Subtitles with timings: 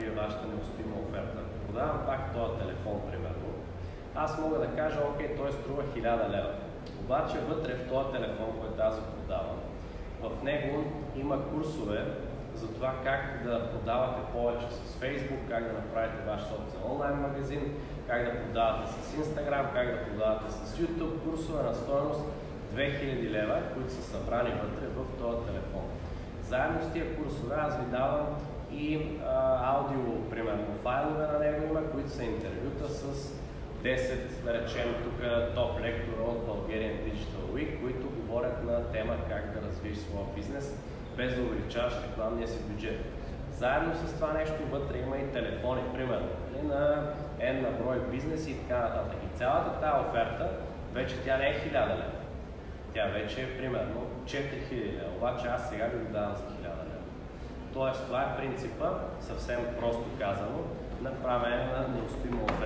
[0.00, 1.40] ви е вашата неустоима оферта?
[1.66, 3.48] Продавам пак този телефон, примерно.
[4.14, 6.52] Аз мога да кажа, окей, той струва 1000 лева.
[7.00, 9.60] Обаче вътре в този телефон, който аз продавам,
[10.22, 10.84] в него
[11.16, 12.04] има курсове
[12.54, 17.74] за това как да продавате повече с Facebook, как да направите ваш собствен онлайн магазин,
[18.08, 22.20] как да продавате с Instagram, как да продавате с YouTube, курсове на стоеност
[22.74, 25.84] 2000 лева, които са събрани вътре в този телефон.
[26.42, 28.26] Заедно с тия курсове аз ви давам
[28.72, 33.32] и а, аудио, примерно, файлове на него има, които са интервюта с
[33.82, 35.20] 10, да речем, тук
[35.54, 40.74] топ лектора от Bulgarian Digital Week, които говорят на тема как да развиеш своя бизнес,
[41.16, 43.00] без да увеличаваш рекламния си бюджет.
[43.52, 48.54] Заедно с това нещо вътре има и телефони, примерно, нали, на N брой бизнес и
[48.54, 49.18] така нататък.
[49.24, 50.50] И цялата тази оферта,
[50.92, 52.04] вече тя не е 1000 лева.
[52.94, 56.59] Тя вече е примерно 4000 лева, обаче аз сега го давам за 1000 лева.
[57.72, 58.86] Тоест, това е принципа,
[59.20, 60.58] съвсем просто казано,
[61.02, 62.60] на правене на неустоима оферта.